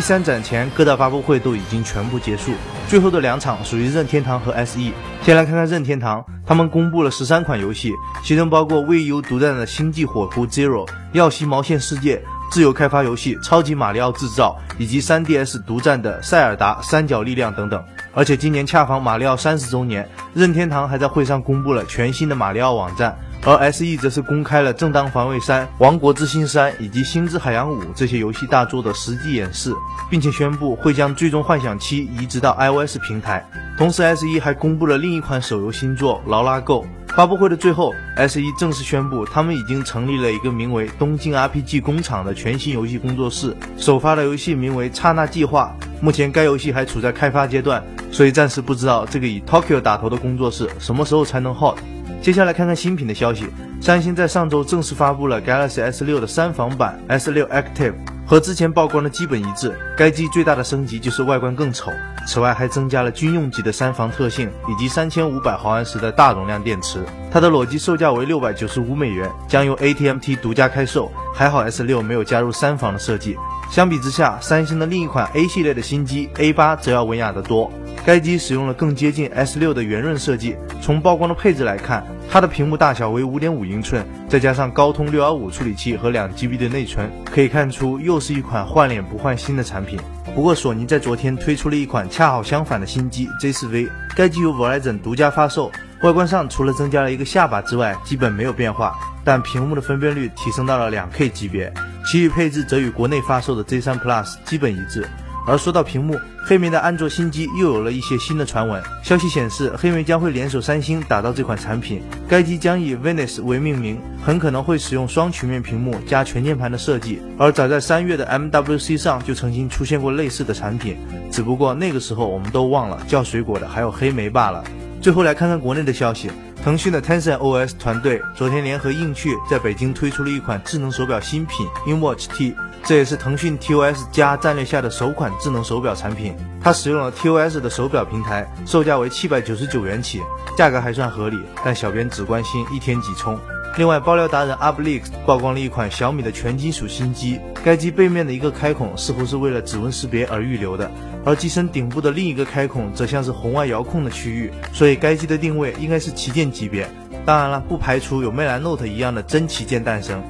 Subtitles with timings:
[0.00, 2.52] 三展前各大发布会都已经全部结束，
[2.88, 4.92] 最后的两场属于任天堂和 SE。
[5.22, 7.92] 先来看看任天堂，他们公布了十三款游戏，
[8.22, 12.16] 其中包括 VU 独占的《星际火狐 Zero》、《耀西毛线世界》。
[12.50, 17.82] 自由开发游戏《超级马里奥制造》以及 3DS 独占的《塞尔达三角力量》等等，
[18.14, 29.74] 而且今年恰逢马里奥三十周年，任天堂还在会上公布了全新的马里奥网站，而 SE 则是公开了《正当防卫三》《王国之心三》以及《星之海洋五》这些游戏大作的实际演示，
[30.08, 33.44] 并且宣布会将《最终幻想七》移植到 iOS 平台。
[33.76, 36.84] 同时，SE 还公布了另一款手游新作《劳拉 Go》。
[37.16, 45.76] 发布会的最后，SE 正式宣布，他们已经成立了一个名为“东京 RPG 工厂”的全新游戏工作室，首发的游戏名为《刹那计划》。
[46.00, 47.80] 目前该游戏还处在开发阶段，
[48.14, 51.76] 所以暂时不知道这个以 Tokyo 打头的工作室什么时候才能 hot。
[52.22, 53.48] 接下来看看新品的消息，
[53.80, 57.94] 三星在上周正式发布了 Galaxy S6 的三防版 S6 Active。
[58.26, 61.90] 和之前曝光的基本一致，该机最大的升级就是外观更丑。
[62.26, 67.04] 此外，还增加了军用级的三防特性，以及三千五百毫安时的大容量电池。
[67.30, 71.12] 它的裸机售价为六百九十五美元，将由 ATMT 独家开售。
[71.34, 73.36] 还好 S6 没有加入三防的设计。
[73.70, 77.70] 相比之下，三星的另一款 A 系列的新机 A8 则要文雅得多。
[78.04, 80.56] 该机使用了更接近 S6 的圆润设计。
[80.82, 89.98] 从曝光的配置来看，它的屏幕大小为5.5英寸，再加上高通615处理器和 2GB 的内存，可以看出又是一款换脸不换新的产品。
[90.34, 95.70] 不过，索尼在昨天推出了一款恰好相反的新机 Z4V，该机由 Verizon 独家发售。
[96.02, 98.92] 外观上除了增加了一个下巴之外，基本没有变化，
[99.24, 101.72] 但屏幕的分辨率提升到了 2K 级别，
[102.04, 105.08] 其余配置则与国内发售的 Z3 Plus 基本一致。
[105.46, 108.82] 而说到屏幕，黑莓的安卓新机又有了一些新的传闻。
[109.02, 117.20] 消息显示，黑莓将会联手三星打造这款产品，该机将以 Venus 为命名，很可能会使用双曲面屏幕加全键盘的设计。
[117.38, 120.96] 而早在三月的 MWC 上就曾经出现过类似的产品，
[121.30, 124.64] 只不过那个时候我们都忘了叫水果的还有黑莓罢了。
[125.04, 126.30] 最后来看看国内的消息。
[126.62, 136.34] 腾讯的 Tencent OS 团队昨天联合映趣，在北京推出了一款智能手表新品 InWatch T，这也是腾讯 TOS 加战略下的首款智能手表产品。
[136.58, 140.22] 它使用了 TOS 的手表平台，售价为七百九十九元起，
[140.56, 141.38] 价格还算合理。
[141.62, 143.38] 但小编只关心一天几充。
[143.76, 150.88] 另外，爆料达人 UpLeaks 曝光了一款小米的全金属新机，该机背面的一个开孔似乎是为了指纹识别而预留的。
[151.24, 156.88] 而机身顶部的另一个开孔则像是红外遥控的区域，所以该机的定位应该是旗舰级别。
[157.26, 160.22] 当然了，不排除有魅蓝 Note 一样的真旗舰诞生。